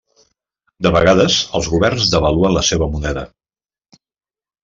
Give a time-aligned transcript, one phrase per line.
[0.85, 3.27] De vegades, els governs devaluen la seva moneda.